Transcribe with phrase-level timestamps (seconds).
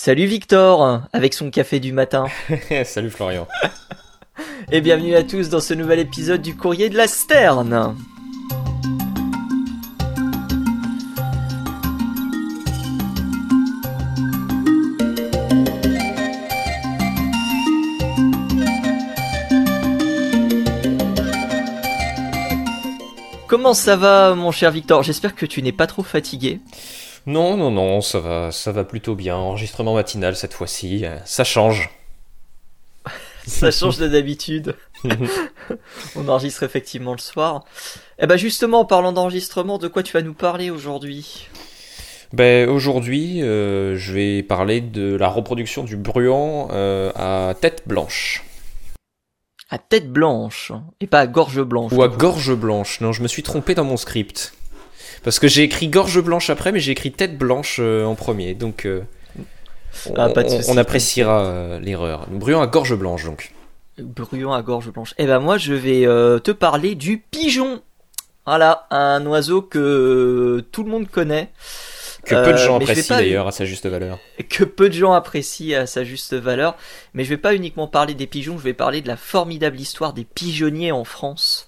[0.00, 2.26] Salut Victor, avec son café du matin.
[2.84, 3.48] Salut Florian.
[4.70, 7.96] Et bienvenue à tous dans ce nouvel épisode du courrier de la Sterne.
[23.48, 25.02] Comment ça va mon cher Victor?
[25.02, 26.60] J'espère que tu n'es pas trop fatigué.
[27.28, 29.36] Non, non, non, ça va, ça va plutôt bien.
[29.36, 31.90] Enregistrement matinal cette fois-ci, euh, ça change.
[33.46, 34.74] ça change de d'habitude.
[36.16, 37.66] On enregistre effectivement le soir.
[38.18, 41.50] Eh ben justement, en parlant d'enregistrement, de quoi tu vas nous parler aujourd'hui?
[42.32, 48.42] Ben, aujourd'hui, euh, je vais parler de la reproduction du bruant euh, à tête blanche.
[49.68, 51.92] À tête blanche et pas à gorge blanche.
[51.92, 53.02] Ou à gorge blanche.
[53.02, 54.54] Non, je me suis trompé dans mon script.
[55.22, 58.54] Parce que j'ai écrit gorge blanche après, mais j'ai écrit tête blanche euh, en premier.
[58.54, 58.86] Donc,
[60.16, 60.28] ah,
[60.68, 62.26] on, appréciera l'erreur.
[62.30, 63.52] Bruant à gorge blanche, donc.
[63.98, 65.14] Bruant à gorge blanche.
[65.18, 66.02] Eh ben moi, je vais
[66.40, 67.82] te parler du pigeon.
[68.46, 71.50] Voilà, un oiseau que tout le monde connaît.
[72.24, 74.18] Que peu de gens euh, apprécient d'ailleurs à sa juste valeur.
[74.48, 76.76] Que peu de gens apprécient à sa juste valeur.
[77.14, 80.12] Mais je vais pas uniquement parler des pigeons, je vais parler de la formidable histoire
[80.12, 81.66] des pigeonniers en France.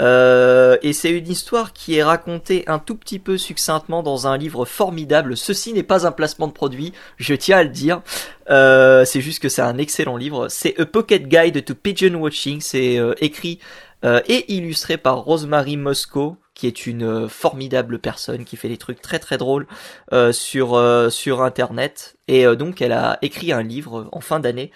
[0.00, 4.36] Euh, et c'est une histoire qui est racontée un tout petit peu succinctement dans un
[4.36, 5.36] livre formidable.
[5.36, 8.02] Ceci n'est pas un placement de produit, je tiens à le dire.
[8.50, 10.48] Euh, c'est juste que c'est un excellent livre.
[10.48, 12.60] C'est A Pocket Guide to Pigeon Watching.
[12.60, 13.60] C'est euh, écrit
[14.04, 18.78] euh, et illustré par Rosemary Moscow, qui est une euh, formidable personne qui fait des
[18.78, 19.66] trucs très très drôles
[20.12, 24.70] euh, sur sur internet et donc elle a écrit un livre en fin d'année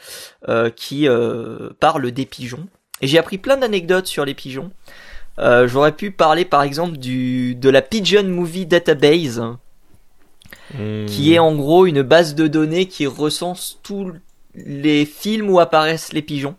[0.77, 1.07] qui
[1.81, 2.67] parle des pigeons
[3.01, 4.71] et j'ai appris plein d'anecdotes sur les pigeons.
[5.39, 9.43] J'aurais pu parler par exemple du de la Pigeon Movie Database
[10.75, 11.07] hmm.
[11.07, 14.13] qui est en gros une base de données qui recense tous
[14.55, 16.55] les films où apparaissent les pigeons.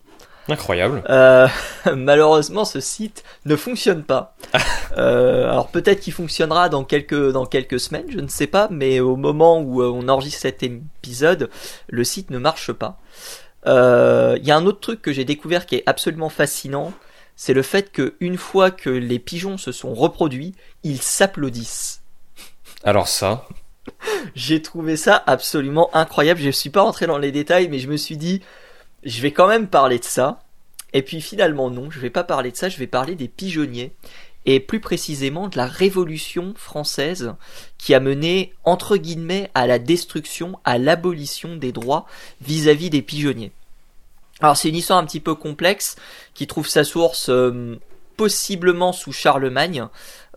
[0.48, 1.04] Incroyable.
[1.09, 1.48] Euh,
[1.95, 4.36] malheureusement, ce site ne fonctionne pas.
[4.98, 8.99] euh, alors peut-être qu'il fonctionnera dans quelques dans quelques semaines, je ne sais pas, mais
[8.99, 11.49] au moment où euh, on enregistre cet épisode,
[11.88, 12.99] le site ne marche pas.
[13.66, 16.94] Euh, il y a un autre truc que j'ai découvert qui est absolument fascinant,
[17.36, 20.54] c'est le fait que une fois que les pigeons se sont reproduits,
[20.84, 22.02] ils s'applaudissent.
[22.84, 23.48] Alors ça.
[24.36, 26.40] j'ai trouvé ça absolument incroyable.
[26.40, 28.42] Je suis pas rentré dans les détails, mais je me suis dit
[29.04, 30.42] je vais quand même parler de ça.
[30.94, 33.94] Et puis finalement non, je vais pas parler de ça, je vais parler des pigeonniers
[34.46, 37.34] et plus précisément de la révolution française
[37.78, 42.06] qui a mené entre guillemets à la destruction, à l'abolition des droits
[42.42, 43.52] vis-à-vis des pigeonniers.
[44.42, 45.96] Alors c'est une histoire un petit peu complexe
[46.34, 47.80] qui trouve sa source euh,
[48.18, 49.88] possiblement sous Charlemagne,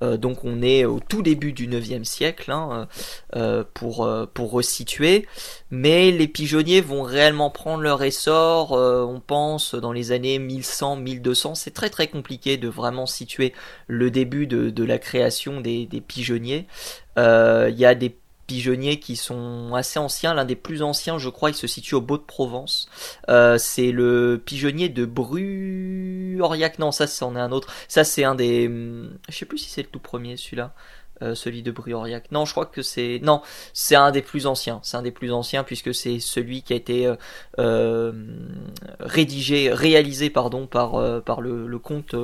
[0.03, 2.89] euh, donc on est au tout début du 9e siècle hein,
[3.35, 5.27] euh, pour, pour resituer.
[5.71, 11.57] Mais les pigeonniers vont réellement prendre leur essor, on pense, dans les années 1100-1200.
[11.57, 13.53] C'est très très compliqué de vraiment situer
[13.89, 16.67] le début de, de la création des, des pigeonniers.
[17.17, 18.17] Il y a des
[18.49, 20.35] pigeonniers qui sont assez anciens.
[20.35, 22.89] L'un des plus anciens, je crois, il se situe au Beau de Provence.
[23.29, 26.81] Euh, c'est le pigeonnier de Bru-Aurillac.
[26.81, 27.73] Non, ça, c'en est un autre.
[27.87, 28.69] Ça, c'est un des.
[29.29, 30.75] Je sais plus si c'est le tout premier, celui-là.
[31.21, 32.31] Euh, celui de Bru-Aurillac.
[32.31, 33.21] Non, je crois que c'est.
[33.23, 33.43] Non,
[33.75, 34.81] c'est un des plus anciens.
[34.83, 37.13] C'est un des plus anciens puisque c'est celui qui a été
[37.59, 38.13] euh,
[39.01, 42.15] rédigé, réalisé, pardon, par, par le, le comte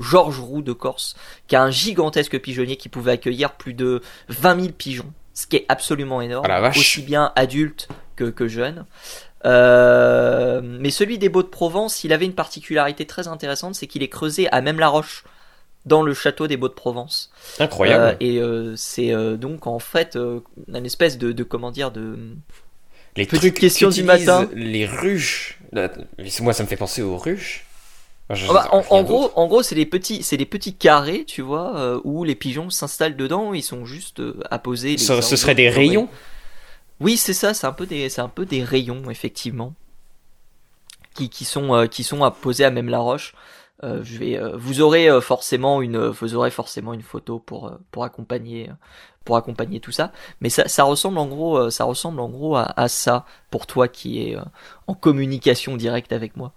[0.00, 1.14] Georges Roux de Corse,
[1.46, 5.56] qui a un gigantesque pigeonnier qui pouvait accueillir plus de 20 000 pigeons ce qui
[5.56, 8.84] est absolument énorme, ah aussi bien adulte que, que jeune.
[9.46, 14.02] Euh, mais celui des Beaux de Provence, il avait une particularité très intéressante, c'est qu'il
[14.02, 15.24] est creusé à même la roche
[15.86, 17.30] dans le château des Beaux de Provence.
[17.58, 18.04] Incroyable.
[18.04, 22.18] Euh, et euh, c'est donc en fait une espèce de, de, comment dire de
[23.16, 24.48] les trucs questions du matin.
[24.54, 25.58] Les ruches.
[25.72, 27.66] Moi, ça me fait penser aux ruches.
[28.32, 31.76] Ah bah, en, gros, en gros, c'est des petits, c'est des petits carrés, tu vois,
[31.76, 33.54] euh, où les pigeons s'installent dedans.
[33.54, 34.98] Ils sont juste euh, apposés.
[34.98, 36.08] Ce, ce serait des rayons?
[37.00, 37.54] Oui, c'est ça.
[37.54, 39.74] C'est un peu des, c'est un peu des rayons, effectivement,
[41.14, 43.34] qui, qui sont, euh, qui sont apposés à même la roche.
[43.82, 48.70] je vais, vous aurez forcément une, vous aurez forcément une photo pour, pour accompagner,
[49.24, 50.12] pour accompagner tout ça.
[50.40, 53.88] Mais ça, ça ressemble en gros, ça ressemble en gros à, à ça pour toi
[53.88, 54.36] qui est
[54.86, 56.52] en communication directe avec moi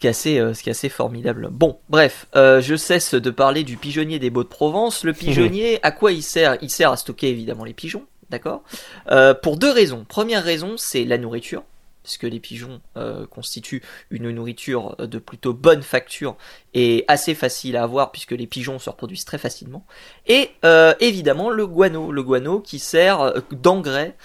[0.00, 1.48] qui est assez, euh, ce qui est assez formidable.
[1.52, 5.04] Bon, bref, euh, je cesse de parler du pigeonnier des Beaux de Provence.
[5.04, 8.62] Le pigeonnier, à quoi il sert Il sert à stocker évidemment les pigeons, d'accord?
[9.10, 10.04] Euh, Pour deux raisons.
[10.08, 11.62] Première raison, c'est la nourriture.
[12.02, 16.36] puisque les pigeons euh, constituent une nourriture de plutôt bonne facture
[16.72, 19.84] et assez facile à avoir puisque les pigeons se reproduisent très facilement.
[20.26, 24.16] Et euh, évidemment le guano, le guano qui sert euh, d'engrais,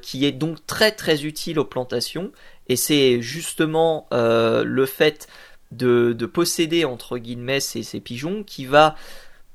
[0.00, 2.32] qui est donc très très utile aux plantations.
[2.68, 5.28] Et c'est justement le fait
[5.72, 8.94] de, posséder entre guillemets ces, ces pigeons qui va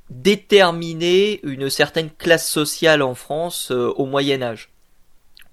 [0.09, 4.69] déterminer une certaine classe sociale en France au Moyen Âge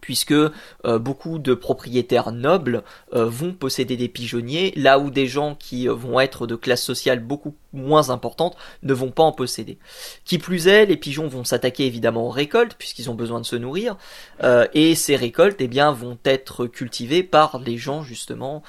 [0.04, 2.82] puisque euh, beaucoup de propriétaires nobles
[3.14, 6.82] euh, vont posséder des pigeonniers, là où des gens qui euh, vont être de classe
[6.82, 9.78] sociale beaucoup moins importante ne vont pas en posséder.
[10.26, 13.56] Qui plus est, les pigeons vont s'attaquer évidemment aux récoltes, puisqu'ils ont besoin de se
[13.56, 13.96] nourrir,
[14.74, 18.62] et ces récoltes eh bien, vont être cultivées par les gens justement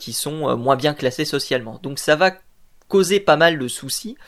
[0.00, 1.78] qui sont moins bien classés socialement.
[1.84, 2.32] Donc ça va
[2.90, 4.18] causer pas mal de soucis,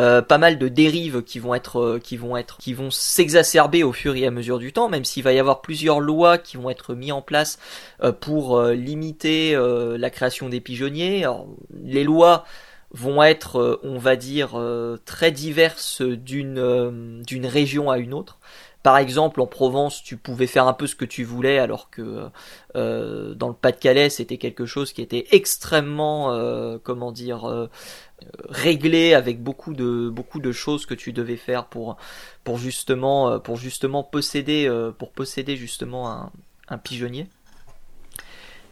[0.00, 3.84] euh, pas mal de dérives qui vont être, euh, qui vont être, qui vont s'exacerber
[3.84, 6.56] au fur et à mesure du temps, même s'il va y avoir plusieurs lois qui
[6.56, 7.60] vont être mises en place
[8.02, 11.26] euh, pour limiter la création des pigeonniers.
[11.84, 12.44] les lois
[12.90, 14.58] vont être, on va dire,
[15.04, 18.38] très diverses d'une d'une région à une autre.
[18.86, 22.28] Par exemple, en Provence, tu pouvais faire un peu ce que tu voulais, alors que
[22.76, 27.68] euh, dans le Pas-de-Calais, c'était quelque chose qui était extrêmement, euh, comment dire, euh,
[28.48, 31.96] réglé avec beaucoup de beaucoup de choses que tu devais faire pour
[32.44, 36.32] pour justement pour justement posséder pour posséder justement un,
[36.68, 37.28] un pigeonnier.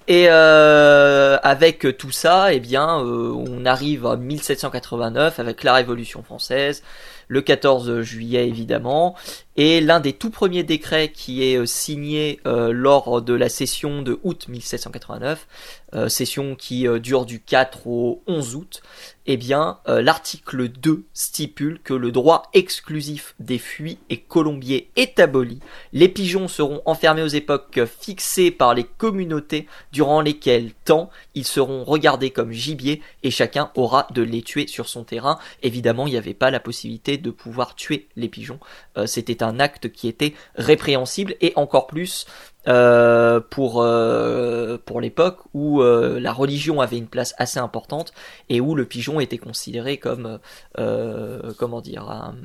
[0.07, 6.83] Et avec tout ça, eh bien, on arrive à 1789 avec la Révolution française,
[7.29, 9.17] le 14 juillet évidemment,
[9.57, 14.03] et l'un des tout premiers décrets qui est euh, signé euh, lors de la session
[14.03, 15.47] de août 1789,
[15.95, 18.83] euh, session qui dure du 4 au 11 août,
[19.27, 25.61] eh bien, l'article 2 stipule que le droit exclusif des fuies et colombiers est aboli.
[25.95, 31.85] Les pigeons seront enfermés aux époques fixées par les communautés durant lesquelles temps ils seront
[31.85, 35.39] regardés comme gibier et chacun aura de les tuer sur son terrain.
[35.63, 38.61] Évidemment, il n'y avait pas la possibilité de pouvoir tuer les pigeons.
[39.07, 42.27] C'était un acte qui était répréhensible et encore plus
[42.67, 48.15] euh, pour euh, pour l'époque où euh, la religion avait une place assez importante
[48.49, 50.39] et où le pigeon était considéré comme
[50.75, 52.37] comment dire un,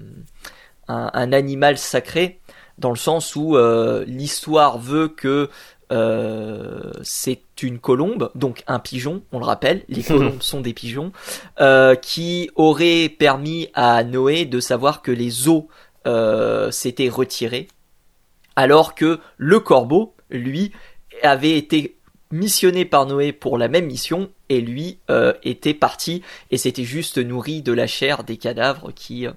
[0.90, 2.42] un, animal sacré
[2.80, 3.58] dans le sens où
[4.06, 5.50] l'histoire veut que
[7.02, 11.14] c'est une colombe, donc un pigeon, on le rappelle, les colombes sont des pigeons,
[12.02, 15.70] qui aurait permis à Noé de savoir que les eaux
[16.08, 17.68] euh, s'était retiré,
[18.56, 20.72] alors que le corbeau, lui,
[21.24, 22.00] avait été
[22.32, 27.18] missionné par Noé pour la même mission et lui euh, était parti et s'était juste
[27.18, 29.28] nourri de la chair des cadavres qui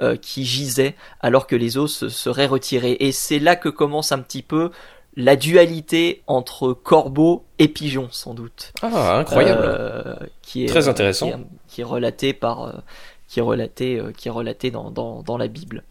[0.00, 2.96] euh, qui gisaient alors que les os seraient retirés.
[3.00, 4.70] Et c'est là que commence un petit peu
[5.14, 8.72] la dualité entre corbeau et pigeon sans doute.
[8.82, 10.30] Ah incroyable.
[10.42, 11.30] Qui est très intéressant.
[11.66, 12.82] qui est, relaté par
[13.28, 14.28] qui est relaté, euh, qui
[14.70, 15.84] dans, dans, la Bible.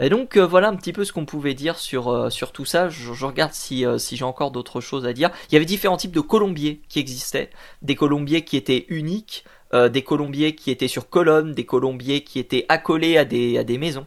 [0.00, 2.88] Et donc euh, voilà un petit peu ce qu'on pouvait dire sur, euh, tout ça.
[2.88, 5.30] Je, regarde si, j'ai encore d'autres choses à dire.
[5.50, 7.50] Il y avait différents types de colombiers qui existaient.
[7.82, 9.44] Des colombiers qui étaient uniques,
[9.74, 14.06] des colombiers qui étaient sur colonnes, des colombiers qui étaient accolés à des, maisons.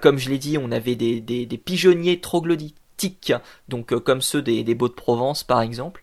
[0.00, 2.79] comme je l'ai dit, on avait des, des, des pigeonniers troglodytes
[3.68, 6.02] donc euh, comme ceux des, des Beaux de Provence par exemple.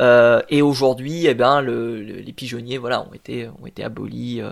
[0.00, 4.42] Euh, et aujourd'hui, eh ben, les pigeonniers, voilà, ont été, ont été abolis.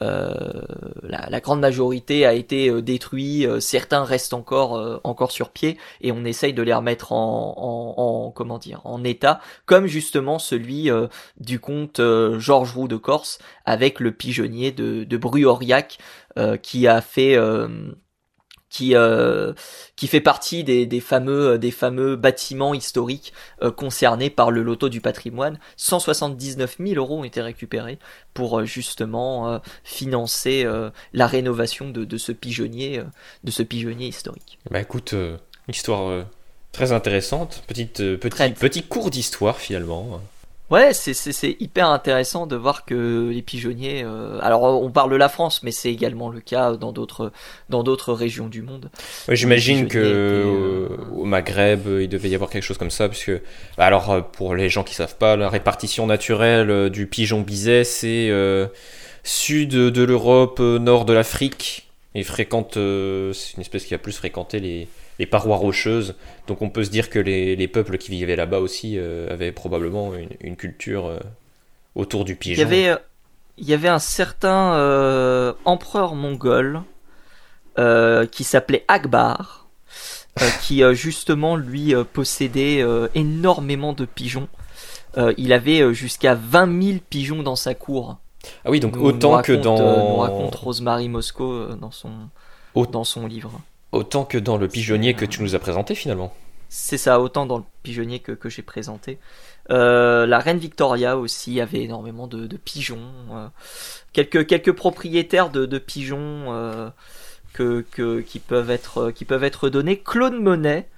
[0.00, 0.62] Euh,
[1.02, 3.46] la, grande majorité a été détruit.
[3.60, 8.80] certains restent encore, encore sur pied, et on essaye de les remettre en, comment dire,
[8.84, 10.90] en état, comme justement celui
[11.38, 12.00] du comte
[12.38, 15.98] Georges Roux de Corse avec le pigeonnier de, de Bruauriac
[16.62, 17.36] qui a fait
[18.72, 19.52] qui euh,
[19.96, 24.88] qui fait partie des, des fameux des fameux bâtiments historiques euh, concernés par le loto
[24.88, 25.58] du patrimoine.
[25.76, 27.98] 179 000 euros ont été récupérés
[28.32, 30.66] pour euh, justement financer
[31.12, 33.02] la rénovation de, de ce pigeonnier
[33.44, 34.58] de ce pigeonnier historique.
[34.70, 35.14] Bah écoute,
[35.68, 36.24] histoire
[36.72, 40.22] très intéressante, petite petit, petit cours d'histoire finalement.
[40.70, 44.02] Ouais, c'est hyper intéressant de voir que les pigeonniers.
[44.04, 47.30] Euh, alors, on parle de la France, mais c'est également le cas dans d'autres
[47.68, 48.90] dans d'autres régions du monde.
[49.28, 53.32] Ouais, J'imagine que euh, au Maghreb, il devait y avoir quelque chose comme ça, puisque
[53.76, 57.84] bah, alors euh, pour les gens qui savent pas, la répartition naturelle du pigeon biset,
[57.84, 58.30] c'est
[59.24, 62.74] sud de l'Europe, nord de l'Afrique, et fréquente.
[62.74, 64.88] c'est une espèce qui a plus fréquenté les
[65.22, 66.16] les parois rocheuses.
[66.48, 70.12] Donc on peut se dire que les, peuples qui vivaient là-bas aussi euh, avaient probablement
[70.40, 71.20] une, culture euh,
[71.94, 72.56] autour du pigeon.
[72.56, 72.96] Il y avait, euh,
[73.56, 76.82] il y avait un certain empereur mongol
[78.32, 79.68] qui s'appelait Akbar.
[80.62, 84.48] qui justement lui possédait énormément de pigeons.
[85.36, 88.16] il avait jusqu'à 20 000 pigeons dans sa cour.
[88.64, 89.78] Ah oui, donc autant que dans.
[89.78, 92.10] on raconte Rosemary Moscow dans, son,
[92.90, 93.60] dans son livre.
[93.92, 96.34] Autant que dans le pigeonnier que tu nous as présenté finalement.
[96.74, 99.18] C'est ça, autant dans le pigeonnier que, que j'ai présenté.
[99.70, 103.10] Euh, la reine Victoria aussi avait énormément de, pigeons.
[103.32, 103.46] Euh,
[104.14, 106.88] quelques, quelques propriétaires de, pigeons euh,
[107.52, 109.98] que, que, qui, peuvent être, qui peuvent être donnés.
[109.98, 110.88] Claude Monet,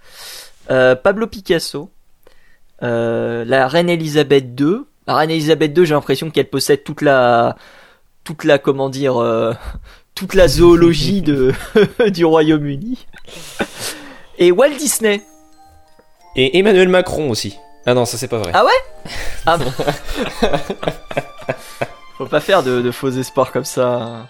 [0.68, 1.90] Pablo Picasso,
[2.80, 4.82] la reine Elisabeth II.
[5.08, 7.56] La reine Elisabeth II, j'ai l'impression qu'elle possède toute la,
[8.22, 9.16] toute la, comment dire,
[10.14, 11.52] toute la zoologie de,
[12.09, 13.06] du Royaume-Uni.
[14.38, 15.23] Et Walt Disney.
[16.37, 17.56] Et Emmanuel Macron aussi.
[17.87, 18.50] Ah non, ça c'est pas vrai.
[18.54, 19.11] Ah ouais?
[19.47, 19.71] Ah bon.
[22.16, 24.26] Faut pas faire de, de faux espoirs comme ça.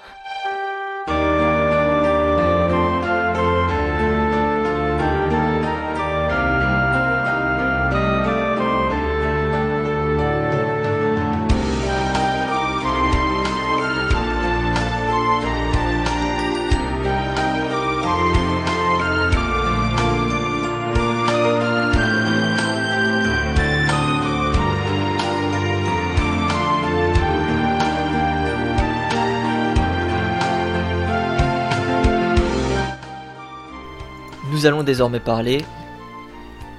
[34.66, 35.64] Allons désormais parler.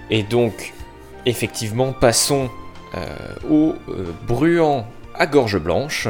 [0.09, 0.73] Et donc,
[1.25, 2.49] effectivement, passons
[2.95, 3.15] euh,
[3.49, 6.07] au euh, bruant à gorge blanche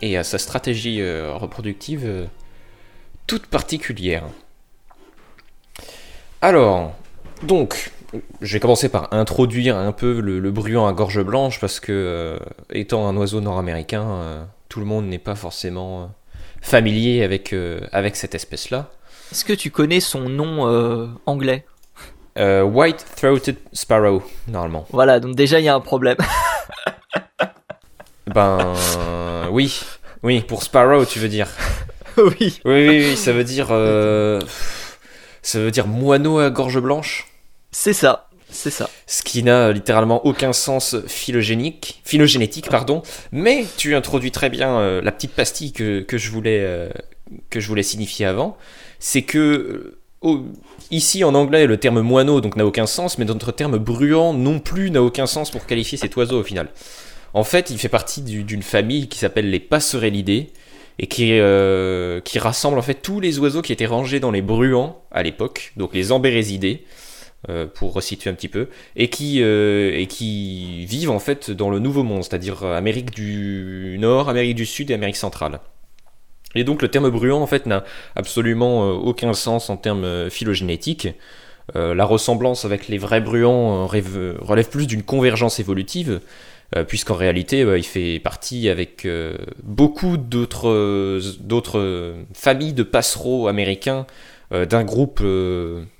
[0.00, 2.28] et à sa stratégie euh, reproductive
[3.26, 4.24] toute particulière.
[6.40, 6.92] Alors,
[7.42, 7.92] donc,
[8.40, 12.38] je vais commencer par introduire un peu le, le bruant à gorge blanche parce que,
[12.70, 16.10] étant un oiseau nord-américain, tout le monde n'est pas forcément
[16.64, 17.54] familier avec,
[17.92, 18.90] avec cette espèce-là.
[19.34, 21.64] Est-ce que tu connais son nom euh, anglais?
[22.38, 24.86] Euh, White-throated sparrow, normalement.
[24.90, 26.16] Voilà, donc déjà il y a un problème.
[28.26, 28.74] ben
[29.50, 29.80] oui,
[30.22, 31.48] oui, pour sparrow tu veux dire.
[32.16, 32.34] oui.
[32.38, 34.40] Oui, oui, oui, ça veut dire, euh,
[35.42, 37.26] ça veut dire moineau à gorge blanche.
[37.70, 38.28] C'est ça.
[38.54, 38.88] C'est ça.
[39.06, 43.02] Ce qui n'a littéralement aucun sens phylogénique, phylogénétique, pardon.
[43.32, 46.88] Mais tu introduis très bien la petite pastille que, que je voulais,
[47.50, 48.56] que je voulais signifier avant
[49.04, 50.38] c'est que euh,
[50.90, 54.60] ici en anglais le terme moineau donc n'a aucun sens, mais notre terme bruant non
[54.60, 56.70] plus n'a aucun sens pour qualifier cet oiseau au final.
[57.34, 60.52] En fait, il fait partie d'une famille qui s'appelle les passerellidés
[60.98, 64.40] et qui, euh, qui rassemble en fait tous les oiseaux qui étaient rangés dans les
[64.40, 66.84] bruants à l'époque, donc les ambérésidés.
[67.50, 71.78] Euh, pour resituer un petit peu, et qui, et qui vivent en fait dans le
[71.78, 75.60] Nouveau Monde, c'est-à-dire Amérique du Nord, Amérique du Sud et Amérique centrale.
[76.54, 77.84] Et donc le terme bruant en fait n'a
[78.16, 81.08] absolument euh, aucun sens en termes euh, phylogénétiques.
[81.76, 86.20] Euh, la ressemblance avec les vrais bruants relève plus d'une convergence évolutive,
[86.88, 89.06] puisqu'en réalité il fait partie avec
[89.62, 91.32] beaucoup d'autres
[92.34, 94.06] familles de passereaux américains
[94.50, 95.22] d'un groupe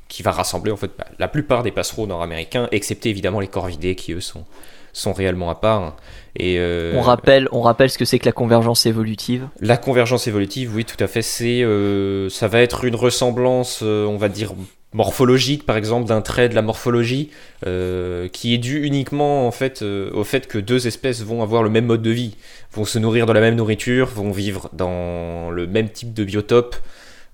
[0.08, 3.94] qui va rassembler en fait bah, la plupart des passereaux nord-américains, excepté évidemment les corvidés
[3.94, 4.44] qui eux sont,
[4.92, 5.96] sont réellement à part.
[6.37, 9.49] Et euh, on rappelle, on rappelle ce que c'est que la convergence évolutive.
[9.61, 11.23] La convergence évolutive, oui, tout à fait.
[11.23, 14.52] C'est, euh, ça va être une ressemblance, euh, on va dire
[14.92, 17.30] morphologique, par exemple, d'un trait de la morphologie,
[17.64, 21.87] qui est dû uniquement en fait au fait que deux espèces vont avoir le même
[21.87, 22.37] mode de vie,
[22.73, 26.76] vont se nourrir de la même nourriture, vont vivre dans le même type de biotope.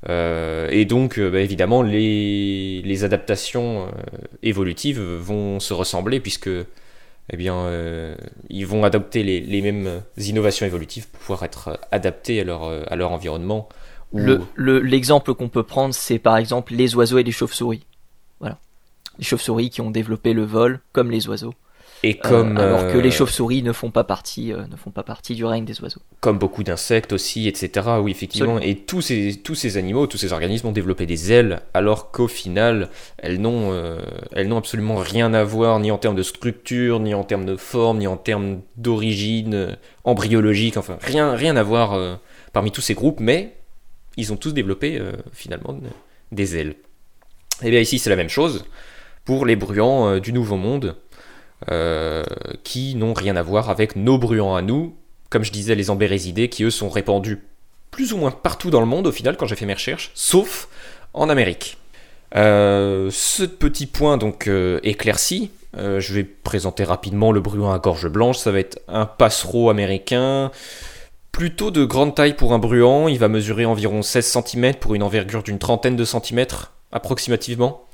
[0.09, 3.89] Et donc, bah, évidemment, les, adaptations
[4.43, 6.51] évolutives vont se ressembler puisque
[7.33, 8.17] eh bien, euh,
[8.49, 13.13] ils vont adopter les, mêmes innovations évolutives pour pouvoir être adaptés à leur, à leur
[13.13, 13.69] environnement.
[14.13, 17.87] L'exemple qu'on peut prendre, c'est par exemple les oiseaux et les chauves-souris.
[18.41, 18.59] Voilà.
[19.19, 21.55] Les chauves-souris qui ont développé le vol comme les oiseaux.
[22.03, 25.03] Et euh, alors que les euh, chauves-souris ne font pas partie, euh, ne font pas
[25.03, 26.01] partie du règne des oiseaux.
[26.21, 27.89] Comme beaucoup d'insectes aussi, etc.
[28.01, 28.59] Oui, effectivement.
[28.59, 32.29] Et tous ces, tous ces animaux, tous ces organismes ont développé des ailes, alors qu'au
[32.29, 32.89] final,
[33.19, 33.75] elles n'ont,
[34.33, 37.57] elles n'ont absolument rien à voir, ni en termes de structure, ni en termes de
[37.57, 40.79] forme, ni en termes d'origine embryologique.
[40.79, 42.19] Enfin, rien, rien à voir
[42.53, 43.57] parmi tous ces groupes, mais
[44.17, 45.01] ils ont tous développé
[45.33, 45.79] finalement
[46.33, 46.77] des ailes.
[47.63, 48.65] Et eh bien ici, c'est la même chose
[49.27, 50.97] pour les bruants du Nouveau Monde.
[51.71, 52.25] Euh,
[52.65, 54.95] qui n'ont rien à voir avec nos bruants à nous,
[55.29, 57.43] comme je disais, les ambérésidés, qui eux sont répandus
[57.91, 60.69] plus ou moins partout dans le monde au final quand j'ai fait mes recherches, sauf
[61.13, 61.77] en Amérique.
[62.35, 68.09] Euh, ce petit point donc euh, éclairci, je vais présenter rapidement le bruant à gorge
[68.09, 68.39] blanche.
[68.39, 70.51] Ça va être un passereau américain,
[71.31, 73.07] plutôt de grande taille pour un bruant.
[73.07, 76.73] Il va mesurer environ 16 cm pour une envergure d'une trentaine de centimètres.
[76.91, 77.87] approximativement.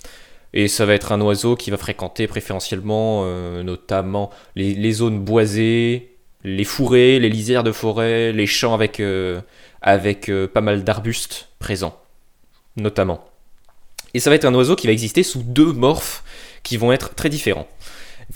[0.53, 3.27] Et ça va être un oiseau qui va fréquenter préférentiellement
[3.63, 9.03] notamment les, zones boisées, les fourrés, les lisières de forêt, les champs avec,
[9.83, 12.01] avec pas mal d'arbustes présents,
[12.77, 13.25] notamment.
[14.15, 16.25] Et ça va être un oiseau qui va exister sous deux morphes
[16.63, 17.69] qui vont être très différents.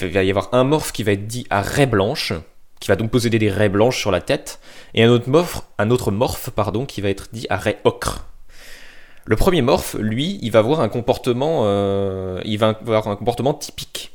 [0.00, 2.32] Il va y avoir un morphe qui va être dit à raie blanche,
[2.80, 4.60] qui va donc posséder des raies blanches sur la tête,
[4.94, 8.26] et un autre morphe, un autre morphe pardon, qui va être dit à raie ocre.
[9.26, 12.40] Le premier morphe, lui, il va avoir un comportement, euh,
[13.58, 14.12] typique.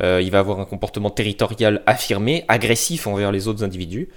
[0.00, 4.08] Euh, il va avoir un comportement territorial affirmé, agressif envers les autres individus,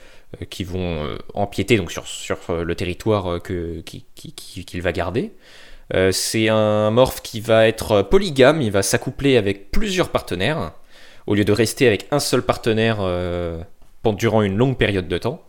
[0.42, 5.32] euh, qui vont empiéter donc sur, le territoire qu'il qui, va garder.
[6.12, 10.72] C'est un morphe qui va être polygame, il va s'accoupler avec plusieurs partenaires,
[11.28, 13.00] au lieu de rester avec un seul partenaire
[14.06, 15.44] durant une longue période de temps.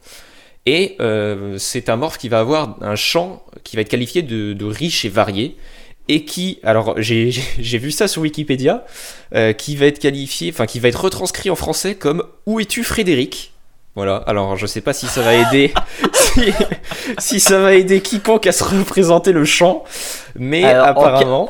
[0.67, 4.65] Et euh, c'est un morphe qui va avoir un champ qui va être qualifié de,
[4.65, 5.57] riche et varié,
[6.09, 7.31] et qui, alors j'ai
[7.79, 8.85] vu ça sur Wikipédia,
[9.59, 13.53] qui va être qualifié, enfin qui va être retranscrit en français comme Où es-tu Frédéric?
[13.95, 15.75] Voilà, alors je sais pas si ça va aider
[17.19, 19.85] si, ça va aider quiconque à se représenter le chant,
[20.35, 21.47] mais apparemment.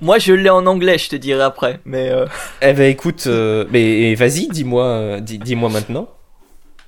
[0.00, 2.10] moi je l'ai en anglais, je te dirai après, mais.
[2.10, 2.26] Euh...
[2.62, 6.08] Eh ben écoute, euh, mais vas-y, dis-moi, euh, dis-moi maintenant.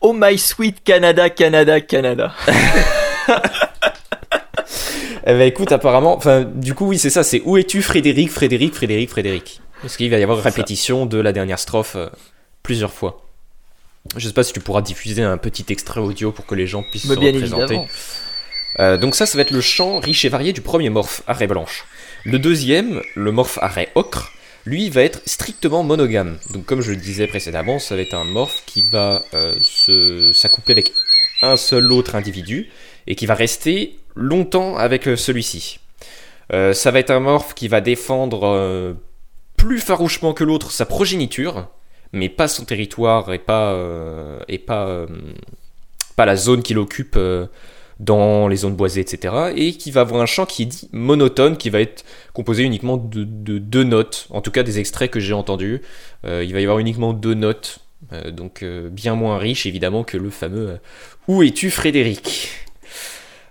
[0.01, 2.35] Oh my sweet Canada, Canada, Canada.
[5.27, 8.75] eh ben écoute, apparemment, enfin du coup oui c'est ça, c'est où es-tu Frédéric, Frédéric,
[8.75, 9.61] Frédéric, Frédéric?
[9.83, 12.09] Parce qu'il va y avoir répétition de la dernière strophe euh,
[12.63, 13.23] plusieurs fois.
[14.17, 16.83] Je sais pas si tu pourras diffuser un petit extrait audio pour que les gens
[16.83, 17.81] puissent se représenter.
[18.79, 21.47] Euh, donc ça, ça va être le chant riche et varié du premier morphe, arrêt
[21.47, 21.87] blanche.
[22.25, 24.33] Le deuxième, le morphe arrêt ocre,
[24.67, 26.39] lui va être strictement monogame.
[26.53, 30.73] Donc comme je le disais précédemment, ça va être un morphe qui va euh, s'accoupler
[30.73, 30.93] avec
[31.43, 32.69] un seul autre individu
[33.07, 35.79] et qui va rester longtemps avec euh, celui-ci.
[36.51, 38.97] ça va être un morphe qui va défendre
[39.57, 41.69] plus farouchement que l'autre sa progéniture,
[42.13, 45.07] mais pas son territoire et pas, euh, et pas, euh,
[46.17, 47.47] la zone qu'il occupe euh,
[48.01, 49.53] dans les zones boisées, etc.
[49.57, 52.97] Et qui va avoir un chant qui est dit monotone, qui va être composé uniquement
[52.97, 55.81] de, deux notes, en tout cas des extraits que j'ai entendus.
[56.25, 57.79] il va y avoir uniquement deux notes,
[58.33, 60.79] donc bien moins riche évidemment que le fameux
[61.27, 62.51] Où es-tu Frédéric?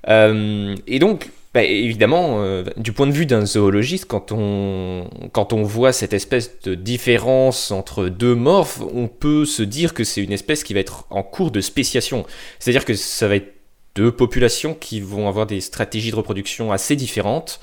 [0.08, 5.64] Et donc bah, évidemment, euh, du point de vue d'un zoologiste, quand on, quand on
[5.64, 10.34] voit cette espèce de différence entre deux morphes, on peut se dire que c'est une
[10.34, 12.26] espèce qui va être en cours de spéciation.
[12.60, 13.54] C'est-à-dire que ça va être
[13.96, 17.60] deux populations qui vont avoir des stratégies de reproduction assez différentes,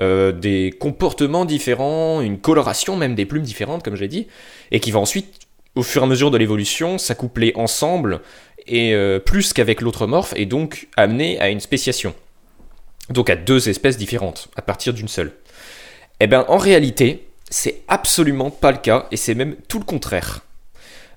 [0.00, 4.26] euh, des comportements différents, une coloration même des plumes différentes, comme j'ai dit,
[4.70, 5.40] et qui va ensuite,
[5.74, 8.20] au fur et à mesure de l'évolution, s'accoupler ensemble,
[8.66, 12.14] et euh, plus qu'avec l'autre morphe, et donc amener à une spéciation
[13.10, 15.32] donc à deux espèces différentes, à partir d'une seule.
[16.20, 20.44] Eh bien, en réalité, c'est absolument pas le cas, et c'est même tout le contraire.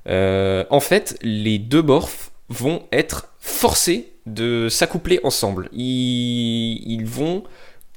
[0.07, 5.69] Euh, en fait, les deux morphes vont être forcés de s'accoupler ensemble.
[5.73, 7.43] Ils, vont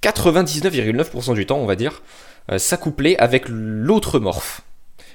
[0.02, 2.02] 99,9% du temps, on va dire,
[2.50, 4.62] euh, s'accoupler avec l'autre morphe.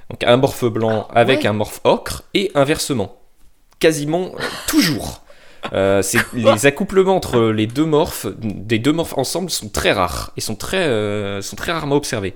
[0.10, 3.17] Donc un morphe blanc ah, avec un morphe ocre, et inversement.
[3.80, 5.23] Quasiment euh, toujours.
[5.73, 6.02] Euh,
[6.34, 10.56] les accouplements entre les deux morphes, des deux morphes ensemble, sont très rares et sont
[10.56, 12.36] très, sont très rarement observés.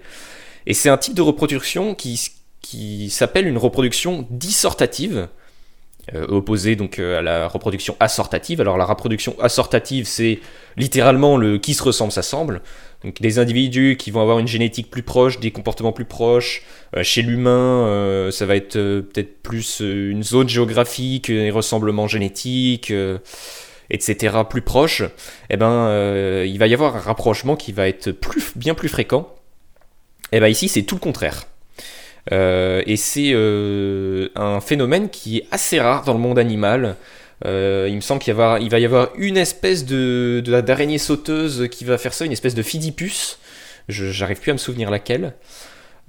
[0.65, 2.29] Et c'est un type de reproduction qui,
[2.61, 5.29] qui s'appelle une reproduction dissortative,
[6.29, 8.61] opposé donc à la reproduction assortative.
[8.61, 10.39] Alors la reproduction assortative, c'est
[10.77, 12.61] littéralement le qui se ressemble s'assemble.
[13.03, 16.63] Donc des individus qui vont avoir une génétique plus proche, des comportements plus proches.
[16.95, 22.07] Euh, chez l'humain, euh, ça va être euh, peut-être plus une zone géographique, des ressemblements
[22.07, 22.91] génétiques,
[23.89, 24.37] etc.
[24.49, 25.03] plus proches.
[25.49, 29.33] Eh ben, il va y avoir un rapprochement qui va être plus, bien plus fréquent.
[30.31, 31.43] Eh ben ici, c'est tout le contraire.
[32.31, 33.33] Et c'est
[34.35, 36.95] un phénomène qui est assez rare dans le monde animal.
[37.45, 41.97] Euh, il me semble qu'il va y avoir une espèce de d'araignée sauteuse qui va
[41.97, 43.39] faire ça, une espèce de fidipus.
[43.89, 45.33] J'arrive plus à me souvenir laquelle.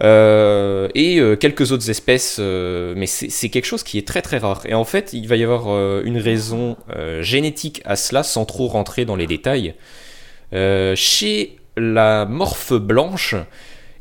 [0.00, 4.62] Euh, et euh, quelques autres espèces, mais c'est quelque chose qui est très très rare.
[4.66, 5.68] Et en fait, il va y avoir
[6.02, 6.76] une raison
[7.20, 9.74] génétique à cela, sans trop rentrer dans les détails.
[10.52, 13.37] chez la morphe blanche,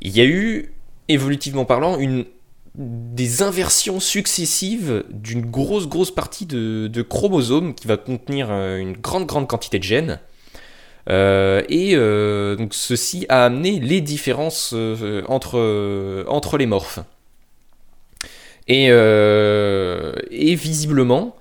[0.01, 0.71] il y a eu,
[1.07, 1.97] évolutivement parlant,
[2.77, 9.25] des inversions successives d'une grosse grosse partie de, chromosomes qui va contenir euh, une grande
[9.25, 10.19] grande quantité de gènes.
[11.09, 14.73] Euh, et euh, donc ceci a amené les différences
[15.27, 16.99] entre, les morphes.
[18.67, 18.89] Et,
[20.55, 21.35] visiblement,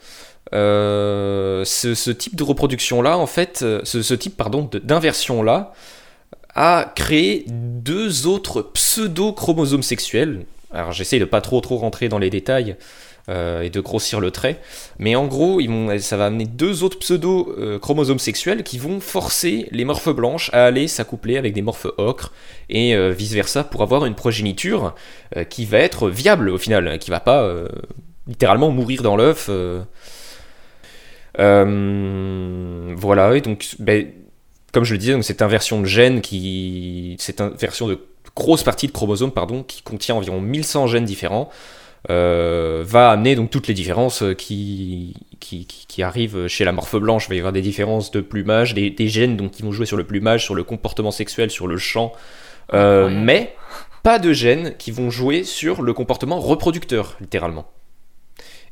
[0.52, 5.74] ce, type de reproduction là, en fait, ce, type pardon d'inversion là,
[6.56, 10.46] a créé deux autres pseudo-chromosomes sexuels.
[10.72, 12.76] Alors j'essaye de pas trop trop rentrer dans les détails
[13.28, 14.58] euh, et de grossir le trait,
[14.98, 15.60] mais en gros
[15.98, 20.88] ça va amener deux autres pseudo-chromosomes sexuels qui vont forcer les morphes blanches à aller
[20.88, 22.32] s'accoupler avec des morphes ocre
[22.70, 24.94] et euh, vice versa pour avoir une progéniture
[25.36, 27.46] euh, qui va être viable au final, qui va pas
[28.26, 29.50] littéralement mourir dans l'œuf.
[32.96, 34.06] voilà, et donc ben,
[34.76, 37.16] comme je le disais, c'est une version de gène qui.
[37.18, 37.98] C'est une version de
[38.34, 41.48] grosse partie de chromosome pardon, qui contient environ 1100 gènes différents.
[42.10, 47.24] Euh, va amener donc toutes les différences qui, qui, qui, arrivent chez la morphe blanche.
[47.24, 49.96] Il va y avoir des différences de plumage, des, gènes donc, qui vont jouer sur
[49.96, 52.12] le plumage, sur le comportement sexuel, sur le chant,
[52.74, 53.56] euh, mais
[54.02, 57.66] pas de gènes qui vont jouer sur le comportement reproducteur, littéralement.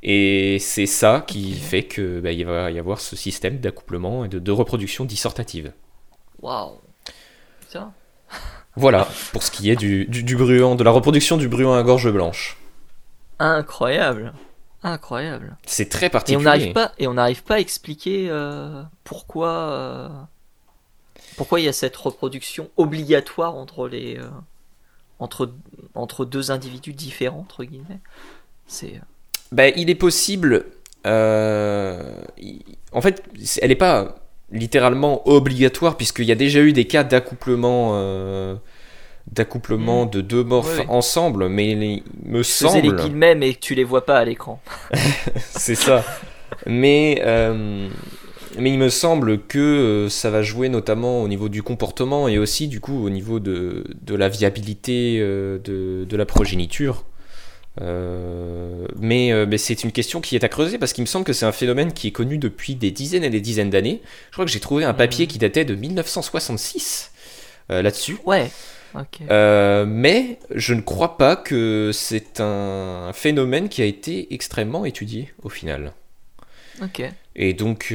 [0.03, 4.39] Et c'est ça qui fait qu'il bah, va y avoir ce système d'accouplement et de,
[4.39, 5.73] de reproduction dissortative.
[6.45, 6.79] Waouh
[8.77, 12.13] Voilà, pour ce qui est du, du, bruant, de la reproduction du bruant à gorge
[12.13, 12.59] blanche.
[13.39, 14.35] Incroyable.
[14.83, 15.57] Incroyable.
[15.65, 16.35] C'est très particulier.
[16.35, 20.09] Et on n'arrive pas, et on n'arrive pas à expliquer euh, pourquoi, euh,
[21.39, 24.29] pourquoi il y a cette reproduction obligatoire entre les, euh,
[25.21, 25.51] entre,
[25.95, 28.01] entre deux individus différents entre guillemets.
[28.67, 29.01] C'est.
[29.51, 30.67] Ben, il est possible.
[31.07, 31.11] en
[33.01, 33.25] fait,
[33.63, 38.55] elle n'est pas littéralement obligatoire puisqu'il y a déjà eu des cas d'accouplement euh,
[39.33, 40.11] d'accouplement mm.
[40.11, 44.19] de deux morphes ensemble mais il me semble les guillemets mais tu les vois pas
[44.19, 44.61] à l'écran.
[45.51, 46.05] C'est ça.
[46.67, 47.89] Mais euh,
[48.59, 52.39] mais il me semble que euh, ça va jouer notamment au niveau du comportement et
[52.39, 57.05] aussi du coup au niveau de, de la viabilité de, de la progéniture
[57.81, 61.25] euh, mais, euh, mais c'est une question qui est à creuser parce qu'il me semble
[61.25, 64.01] que c'est un phénomène qui est connu depuis des dizaines et des dizaines d'années.
[64.31, 65.29] Je crois que j'ai trouvé un papier hmm.
[65.29, 67.13] qui datait de 1966
[67.71, 68.19] euh, là-dessus.
[68.25, 68.51] Ouais.
[68.95, 75.49] mais je ne crois pas que c'est un phénomène qui a été extrêmement étudié au
[75.49, 75.93] final.
[76.83, 77.03] Ok.
[77.37, 77.93] Et donc,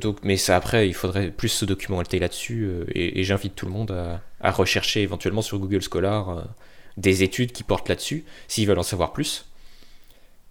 [0.00, 2.68] donc, mais ça après, il faudrait plus se documenter là-dessus.
[2.92, 6.44] et, j'invite tout le monde à, à, rechercher éventuellement sur Google Scholar
[6.96, 9.46] des études qui portent là-dessus, s'ils veulent en savoir plus.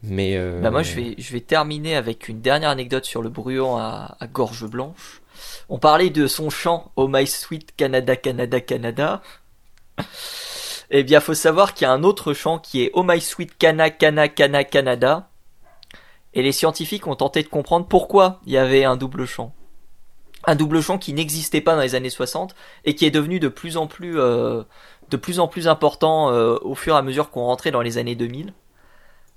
[0.03, 3.29] Mais euh, bah moi je vais, je vais terminer avec une dernière anecdote sur le
[3.29, 5.21] bruant à, gorge blanche.
[5.69, 9.21] On parlait de son chant Oh My Sweet Canada Canada Canada.
[10.89, 13.57] eh bien faut savoir qu'il y a un autre chant qui est Oh My Sweet
[13.57, 15.29] Cana Cana Cana Canada.
[16.33, 19.53] Et les scientifiques ont tenté de comprendre pourquoi il y avait un double chant.
[20.45, 22.53] Un double chant qui n'existait pas dans les années 60
[22.83, 24.63] et qui est devenu de plus en plus euh,
[25.13, 27.99] de plus en plus important euh, au fur et à mesure qu'on rentrait dans les
[27.99, 28.51] années 2000.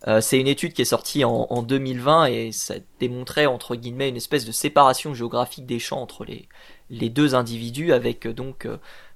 [0.09, 4.17] Euh, c'est une étude qui est sortie en, 2020 et ça démontrait entre guillemets une
[4.17, 8.67] espèce de séparation géographique des champs entre les, deux individus avec euh, donc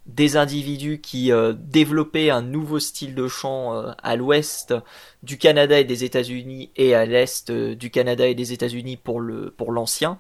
[0.07, 4.75] des individus qui développaient un nouveau style de chant à l'ouest
[5.23, 10.19] du Canada et des États-Unis et à l'est du Canada et des États-Unis pour l'ancien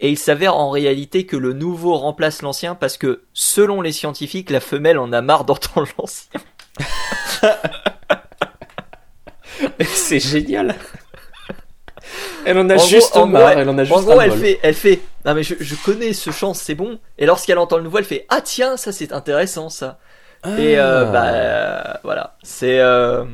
[0.00, 4.50] et il s'avère en réalité que le nouveau remplace l'ancien parce que, selon les scientifiques,
[4.50, 6.40] la femelle en a marre d'entendre l'ancien.
[9.84, 10.74] c'est génial.
[12.46, 15.00] Elle en a juste marre, elle en a juste En gros, elle fait, elle fait,
[15.26, 16.98] non mais je, connais ce chant, c'est bon.
[17.18, 19.98] Et lorsqu'elle entend le nouveau, elle fait, ah tiens, ça c'est intéressant ça.
[20.46, 21.12] Et euh, ah.
[21.12, 23.24] bah voilà, c'est euh,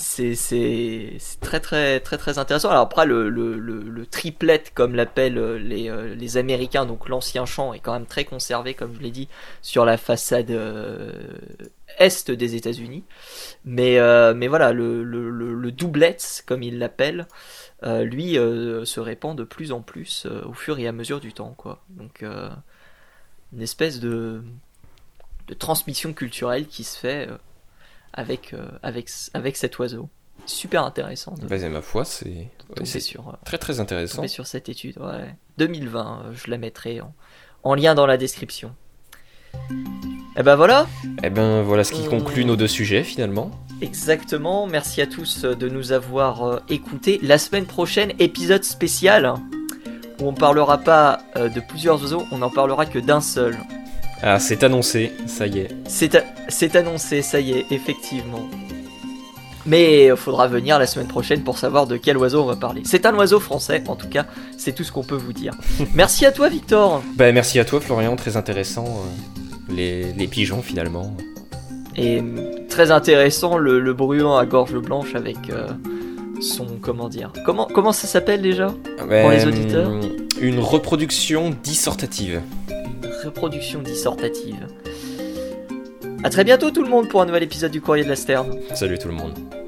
[0.00, 1.18] c'est
[1.60, 2.70] très très très intéressant.
[2.70, 7.44] Alors après le, le, le, triplet comme l'appellent euh, les, euh, les Américains, donc l'ancien
[7.44, 9.28] champ est quand même très conservé comme je l'ai dit
[9.60, 11.12] sur la façade euh,
[11.98, 13.04] est des États-Unis.
[13.64, 13.98] Mais
[14.34, 17.26] mais voilà le, le, le doublet comme ils l'appellent,
[17.84, 21.82] lui se répand de plus en plus au fur et à mesure du temps quoi.
[21.90, 22.24] Donc
[23.52, 24.42] une espèce de
[25.48, 27.28] de transmission culturelle qui se fait
[28.12, 30.08] avec, euh, avec, avec cet oiseau.
[30.46, 31.34] Super intéressant.
[31.48, 32.48] Bah, ma foi, c'est
[33.00, 34.26] sur, euh, très très intéressant.
[34.26, 35.34] sur cette étude, ouais.
[35.58, 37.14] 2020, euh, je la mettrai en,
[37.62, 38.74] en lien dans la description.
[39.52, 40.86] Et eh ben voilà.
[41.04, 43.50] Et eh ben voilà ce qui conclut nos deux sujets finalement.
[43.82, 44.66] Exactement.
[44.66, 47.18] Merci à tous de nous avoir écoutés.
[47.22, 49.34] La semaine prochaine, épisode spécial
[50.20, 53.58] où on parlera pas de plusieurs oiseaux, on n'en parlera que d'un seul.
[54.22, 55.68] Ah, c'est annoncé, ça y est.
[55.86, 58.46] C'est, annoncé, ça y est, effectivement.
[59.64, 62.82] Mais il faudra venir la semaine prochaine pour savoir de quel oiseau on va parler.
[62.84, 64.26] C'est un oiseau français, en tout cas,
[64.58, 65.54] c'est tout ce qu'on peut vous dire.
[65.94, 67.02] merci à toi, Victor.
[67.16, 68.84] Bah, merci à toi, Florian, très intéressant.
[69.70, 71.16] Euh, les, pigeons, finalement.
[71.96, 72.22] Et
[72.68, 75.66] très intéressant, le, le bruant à gorge blanche avec euh,
[76.42, 76.66] son.
[76.80, 79.90] Comment dire comment, comment ça s'appelle déjà Pour les auditeurs?
[80.40, 82.40] Une reproduction dissortative
[83.28, 84.66] production dissertative.
[86.22, 88.58] A très bientôt tout le monde pour un nouvel épisode du Courrier de la Sterne.
[88.74, 89.59] Salut tout le monde.